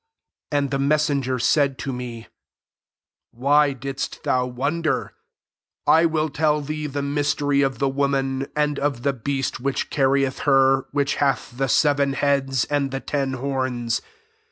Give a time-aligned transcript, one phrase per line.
[0.51, 2.25] 7 And the messenger said to me,"
[3.31, 5.13] Why didst thou wonder?
[5.85, 10.39] I will tell thee the mystery of the woman, and of the beast which carrieth
[10.49, 14.01] her, which hath the seven heads, and the ten horns.